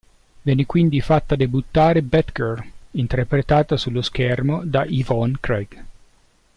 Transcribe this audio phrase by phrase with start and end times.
[0.41, 5.83] Venne quindi fatta debuttare Batgirl, interpretata sullo schermo da Yvonne Craig.